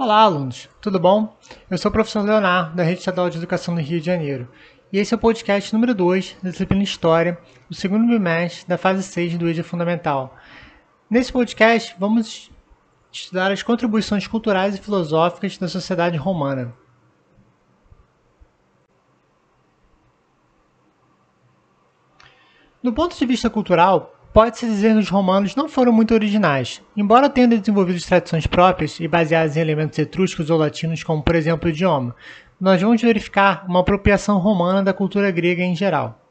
Olá, 0.00 0.20
alunos, 0.20 0.68
tudo 0.80 1.00
bom? 1.00 1.36
Eu 1.68 1.76
sou 1.76 1.88
o 1.88 1.92
professor 1.92 2.22
Leonardo, 2.22 2.76
da 2.76 2.84
Rede 2.84 3.00
Estadual 3.00 3.28
de 3.28 3.36
Educação 3.36 3.74
do 3.74 3.80
Rio 3.80 3.98
de 3.98 4.06
Janeiro, 4.06 4.48
e 4.92 4.98
esse 5.00 5.12
é 5.12 5.16
o 5.16 5.20
podcast 5.20 5.74
número 5.74 5.92
2 5.92 6.36
da 6.40 6.50
disciplina 6.50 6.84
História, 6.84 7.36
do 7.68 7.74
segundo 7.74 8.06
bimestre 8.06 8.68
da 8.68 8.78
fase 8.78 9.02
6 9.02 9.36
do 9.36 9.48
EJA 9.48 9.64
Fundamental. 9.64 10.36
Nesse 11.10 11.32
podcast, 11.32 11.96
vamos 11.98 12.48
estudar 13.10 13.50
as 13.50 13.64
contribuições 13.64 14.24
culturais 14.24 14.76
e 14.76 14.80
filosóficas 14.80 15.58
da 15.58 15.66
sociedade 15.66 16.16
romana. 16.16 16.72
Do 22.80 22.92
ponto 22.92 23.18
de 23.18 23.26
vista 23.26 23.50
cultural, 23.50 24.14
Pode-se 24.38 24.66
dizer 24.66 24.92
que 24.92 25.00
os 25.00 25.08
romanos 25.08 25.56
não 25.56 25.68
foram 25.68 25.90
muito 25.90 26.14
originais. 26.14 26.80
Embora 26.96 27.28
tenham 27.28 27.48
desenvolvido 27.48 28.00
tradições 28.00 28.46
próprias 28.46 29.00
e 29.00 29.08
baseadas 29.08 29.56
em 29.56 29.60
elementos 29.60 29.98
etruscos 29.98 30.48
ou 30.48 30.56
latinos, 30.56 31.02
como 31.02 31.24
por 31.24 31.34
exemplo 31.34 31.68
o 31.68 31.72
idioma, 31.72 32.14
nós 32.60 32.80
vamos 32.80 33.02
verificar 33.02 33.66
uma 33.68 33.80
apropriação 33.80 34.38
romana 34.38 34.80
da 34.80 34.92
cultura 34.92 35.28
grega 35.32 35.64
em 35.64 35.74
geral. 35.74 36.22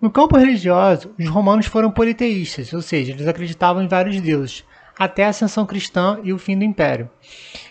No 0.00 0.10
campo 0.10 0.36
religioso, 0.36 1.14
os 1.16 1.28
romanos 1.28 1.66
foram 1.66 1.88
politeístas, 1.88 2.72
ou 2.72 2.82
seja, 2.82 3.12
eles 3.12 3.28
acreditavam 3.28 3.84
em 3.84 3.86
vários 3.86 4.20
deuses, 4.20 4.64
até 4.98 5.26
a 5.26 5.28
ascensão 5.28 5.64
cristã 5.64 6.18
e 6.24 6.32
o 6.32 6.38
fim 6.38 6.58
do 6.58 6.64
império. 6.64 7.08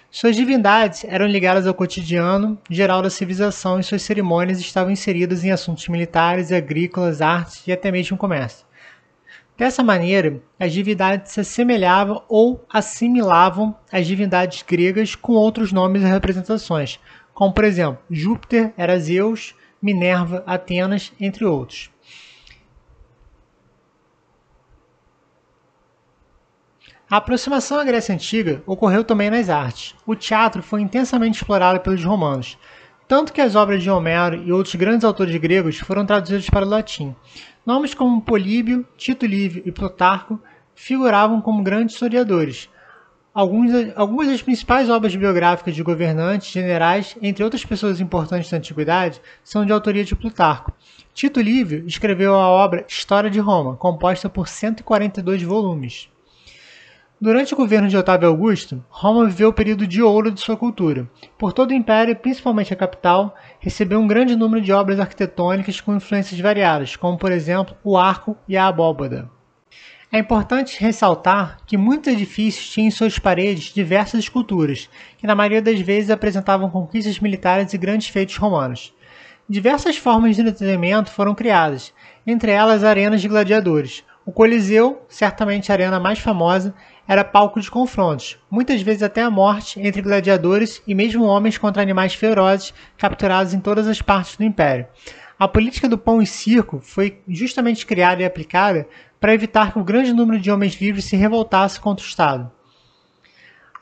Suas 0.10 0.38
divindades 0.38 1.04
eram 1.04 1.28
ligadas 1.28 1.68
ao 1.68 1.74
cotidiano 1.74 2.58
geral 2.70 3.02
da 3.02 3.10
civilização 3.10 3.78
e 3.78 3.84
suas 3.84 4.04
cerimônias 4.04 4.62
estavam 4.62 4.90
inseridas 4.90 5.44
em 5.44 5.52
assuntos 5.52 5.86
militares, 5.90 6.50
agrícolas, 6.50 7.22
artes 7.22 7.68
e 7.68 7.74
até 7.74 7.92
mesmo 7.92 8.16
comércio. 8.18 8.69
Dessa 9.60 9.84
maneira, 9.84 10.42
as 10.58 10.72
divindades 10.72 11.34
se 11.34 11.42
assemelhavam 11.42 12.24
ou 12.30 12.66
assimilavam 12.70 13.76
às 13.92 14.08
divindades 14.08 14.64
gregas 14.64 15.16
com 15.16 15.34
outros 15.34 15.74
nomes 15.74 16.02
e 16.02 16.06
representações, 16.06 16.98
como 17.34 17.54
por 17.54 17.66
exemplo 17.66 18.02
Júpiter 18.10 18.74
era 18.78 18.98
Zeus, 18.98 19.54
Minerva, 19.82 20.46
Atenas, 20.48 21.12
entre 21.20 21.44
outros. 21.44 21.92
A 27.10 27.18
aproximação 27.18 27.80
à 27.80 27.84
Grécia 27.84 28.16
Antiga 28.16 28.64
ocorreu 28.66 29.04
também 29.04 29.30
nas 29.30 29.50
artes. 29.50 29.94
O 30.06 30.16
teatro 30.16 30.64
foi 30.64 30.80
intensamente 30.80 31.36
explorado 31.36 31.82
pelos 31.82 32.06
romanos, 32.06 32.58
tanto 33.10 33.34
que 33.34 33.42
as 33.42 33.56
obras 33.56 33.82
de 33.82 33.90
Homero 33.90 34.36
e 34.36 34.52
outros 34.52 34.76
grandes 34.76 35.04
autores 35.04 35.36
gregos 35.38 35.80
foram 35.80 36.06
traduzidas 36.06 36.48
para 36.48 36.64
o 36.64 36.70
latim. 36.70 37.16
Nomes 37.66 37.96
como 37.96 38.22
Políbio, 38.22 38.88
Tito 38.96 39.26
Livio 39.26 39.64
e 39.66 39.72
Plutarco 39.72 40.40
figuravam 40.76 41.42
como 41.42 41.64
grandes 41.64 41.96
historiadores. 41.96 42.70
Alguns, 43.34 43.72
algumas 43.96 44.28
das 44.28 44.44
principais 44.44 44.92
obras 44.92 45.16
biográficas 45.16 45.74
de 45.74 45.82
governantes, 45.82 46.52
generais, 46.52 47.18
entre 47.20 47.44
outras 47.44 47.66
pessoas 47.66 48.00
importantes 48.00 48.52
da 48.52 48.58
antiguidade, 48.58 49.20
são 49.44 49.66
de 49.66 49.74
autoria 49.74 50.06
de 50.06 50.16
Plutarco. 50.16 50.72
Tito 51.12 51.42
Livio 51.42 51.88
escreveu 51.88 52.36
a 52.36 52.48
obra 52.48 52.86
História 52.88 53.32
de 53.32 53.40
Roma, 53.40 53.76
composta 53.76 54.30
por 54.30 54.48
142 54.48 55.42
volumes. 55.42 56.10
Durante 57.22 57.54
o 57.54 57.58
governo 57.58 57.90
de 57.90 57.98
Otávio 57.98 58.30
Augusto, 58.30 58.82
Roma 58.88 59.26
viveu 59.26 59.50
o 59.50 59.54
período 59.54 59.86
de 59.86 60.02
ouro 60.02 60.32
de 60.32 60.40
sua 60.40 60.56
cultura. 60.56 61.06
Por 61.38 61.52
todo 61.52 61.72
o 61.72 61.74
império, 61.74 62.16
principalmente 62.16 62.72
a 62.72 62.78
capital, 62.78 63.36
recebeu 63.60 64.00
um 64.00 64.08
grande 64.08 64.38
número 64.38 64.64
de 64.64 64.72
obras 64.72 65.02
arquitetônicas 65.02 65.82
com 65.82 65.94
influências 65.94 66.40
variadas, 66.40 66.96
como 66.96 67.18
por 67.18 67.30
exemplo 67.30 67.76
o 67.84 67.98
arco 67.98 68.38
e 68.48 68.56
a 68.56 68.68
abóbada. 68.68 69.30
É 70.10 70.18
importante 70.18 70.80
ressaltar 70.80 71.58
que 71.68 71.76
muitos 71.76 72.14
edifícios 72.14 72.70
tinham 72.70 72.88
em 72.88 72.92
suas 72.92 73.20
paredes 73.20 73.74
diversas 73.74 74.22
esculturas, 74.22 74.90
que 75.18 75.28
na 75.28 75.36
maioria 75.36 75.62
das 75.62 75.82
vezes 75.82 76.10
apresentavam 76.10 76.70
conquistas 76.70 77.20
militares 77.20 77.74
e 77.74 77.78
grandes 77.78 78.08
feitos 78.08 78.38
romanos. 78.38 78.94
Diversas 79.48 79.98
formas 79.98 80.38
de 80.38 80.42
entretenimento 80.42 81.12
foram 81.12 81.36
criadas, 81.36 81.94
entre 82.26 82.52
elas 82.52 82.82
arenas 82.82 83.20
de 83.20 83.28
gladiadores. 83.28 84.06
O 84.26 84.32
Coliseu, 84.32 85.02
certamente 85.10 85.72
a 85.72 85.76
arena 85.76 86.00
mais 86.00 86.20
famosa, 86.20 86.76
era 87.10 87.24
palco 87.24 87.60
de 87.60 87.72
confrontos, 87.72 88.38
muitas 88.52 88.84
vezes 88.84 89.02
até 89.02 89.24
a 89.24 89.32
morte 89.32 89.80
entre 89.82 90.00
gladiadores 90.00 90.80
e 90.86 90.94
mesmo 90.94 91.26
homens 91.26 91.58
contra 91.58 91.82
animais 91.82 92.14
ferozes 92.14 92.72
capturados 92.96 93.52
em 93.52 93.60
todas 93.60 93.88
as 93.88 94.00
partes 94.00 94.38
do 94.38 94.44
império. 94.44 94.86
A 95.40 95.48
política 95.48 95.90
do 95.90 95.98
pão 95.98 96.22
e 96.22 96.28
circo 96.28 96.80
foi 96.84 97.20
justamente 97.28 97.84
criada 97.84 98.22
e 98.22 98.26
aplicada 98.26 98.88
para 99.20 99.34
evitar 99.34 99.74
que 99.74 99.80
o 99.80 99.84
grande 99.84 100.14
número 100.14 100.40
de 100.40 100.52
homens 100.52 100.80
livres 100.80 101.06
se 101.06 101.16
revoltasse 101.16 101.80
contra 101.80 102.06
o 102.06 102.08
Estado. 102.08 102.52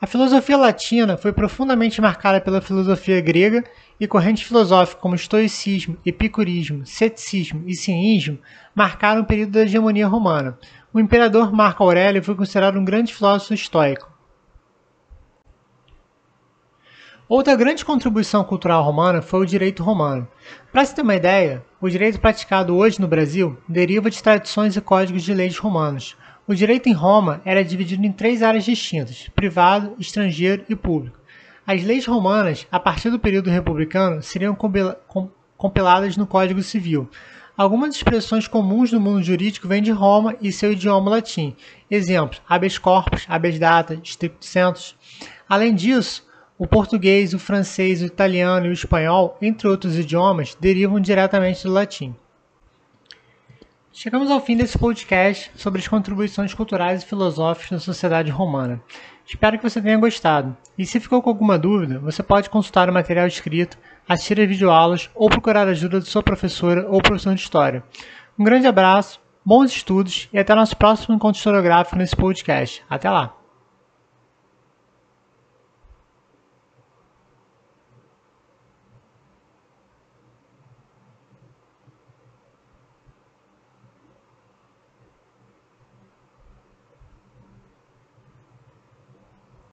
A 0.00 0.06
filosofia 0.06 0.56
latina 0.56 1.18
foi 1.18 1.32
profundamente 1.32 2.00
marcada 2.00 2.40
pela 2.40 2.62
filosofia 2.62 3.20
grega 3.20 3.62
e 4.00 4.06
correntes 4.06 4.44
filosóficas 4.44 5.02
como 5.02 5.16
estoicismo, 5.16 5.98
epicurismo, 6.06 6.86
ceticismo 6.86 7.64
e 7.66 7.74
cinismo 7.74 8.38
marcaram 8.74 9.22
o 9.22 9.26
período 9.26 9.50
da 9.50 9.62
hegemonia 9.62 10.06
romana, 10.06 10.56
o 10.98 11.00
imperador 11.00 11.52
Marco 11.52 11.84
Aurélio 11.84 12.22
foi 12.24 12.34
considerado 12.34 12.76
um 12.76 12.84
grande 12.84 13.14
filósofo 13.14 13.54
estoico. 13.54 14.12
Outra 17.28 17.54
grande 17.54 17.84
contribuição 17.84 18.42
cultural 18.42 18.82
romana 18.82 19.22
foi 19.22 19.40
o 19.40 19.46
direito 19.46 19.82
romano. 19.82 20.26
Para 20.72 20.84
se 20.84 20.96
ter 20.96 21.02
uma 21.02 21.14
ideia, 21.14 21.64
o 21.80 21.88
direito 21.88 22.18
praticado 22.18 22.74
hoje 22.76 23.00
no 23.00 23.06
Brasil 23.06 23.56
deriva 23.68 24.10
de 24.10 24.20
tradições 24.20 24.76
e 24.76 24.80
códigos 24.80 25.22
de 25.22 25.32
leis 25.32 25.56
romanos. 25.56 26.16
O 26.48 26.54
direito 26.54 26.88
em 26.88 26.94
Roma 26.94 27.40
era 27.44 27.62
dividido 27.62 28.04
em 28.04 28.10
três 28.10 28.42
áreas 28.42 28.64
distintas: 28.64 29.28
privado, 29.36 29.94
estrangeiro 30.00 30.64
e 30.68 30.74
público. 30.74 31.16
As 31.64 31.84
leis 31.84 32.06
romanas, 32.06 32.66
a 32.72 32.80
partir 32.80 33.10
do 33.10 33.20
período 33.20 33.50
republicano, 33.50 34.20
seriam 34.20 34.56
compiladas 35.56 36.16
no 36.16 36.26
Código 36.26 36.62
Civil, 36.62 37.08
Algumas 37.58 37.96
expressões 37.96 38.46
comuns 38.46 38.92
no 38.92 39.00
mundo 39.00 39.20
jurídico 39.20 39.66
vêm 39.66 39.82
de 39.82 39.90
Roma 39.90 40.36
e 40.40 40.52
seu 40.52 40.70
idioma 40.70 41.10
latim. 41.10 41.56
Exemplos: 41.90 42.40
habeas 42.48 42.78
corpus, 42.78 43.26
habeas 43.28 43.58
data, 43.58 44.00
stricto 44.04 44.46
sensu. 44.46 44.94
Além 45.48 45.74
disso, 45.74 46.24
o 46.56 46.68
português, 46.68 47.34
o 47.34 47.38
francês, 47.40 48.00
o 48.00 48.06
italiano 48.06 48.66
e 48.66 48.68
o 48.68 48.72
espanhol, 48.72 49.36
entre 49.42 49.66
outros 49.66 49.98
idiomas, 49.98 50.56
derivam 50.60 51.00
diretamente 51.00 51.64
do 51.64 51.72
latim. 51.72 52.14
Chegamos 54.00 54.30
ao 54.30 54.40
fim 54.40 54.56
desse 54.56 54.78
podcast 54.78 55.50
sobre 55.56 55.80
as 55.80 55.88
contribuições 55.88 56.54
culturais 56.54 57.02
e 57.02 57.06
filosóficas 57.06 57.80
da 57.80 57.84
sociedade 57.84 58.30
romana. 58.30 58.80
Espero 59.26 59.58
que 59.58 59.68
você 59.68 59.82
tenha 59.82 59.98
gostado. 59.98 60.56
E 60.78 60.86
se 60.86 61.00
ficou 61.00 61.20
com 61.20 61.30
alguma 61.30 61.58
dúvida, 61.58 61.98
você 61.98 62.22
pode 62.22 62.48
consultar 62.48 62.88
o 62.88 62.92
material 62.92 63.26
escrito, 63.26 63.76
assistir 64.08 64.40
a 64.40 64.46
videoaulas 64.46 65.10
ou 65.16 65.28
procurar 65.28 65.66
a 65.66 65.72
ajuda 65.72 65.98
de 65.98 66.06
sua 66.06 66.22
professora 66.22 66.86
ou 66.88 67.02
professor 67.02 67.34
de 67.34 67.40
história. 67.40 67.82
Um 68.38 68.44
grande 68.44 68.68
abraço, 68.68 69.20
bons 69.44 69.72
estudos 69.72 70.28
e 70.32 70.38
até 70.38 70.54
nosso 70.54 70.76
próximo 70.76 71.16
encontro 71.16 71.38
historiográfico 71.38 71.98
nesse 71.98 72.14
podcast. 72.14 72.84
Até 72.88 73.10
lá! 73.10 73.37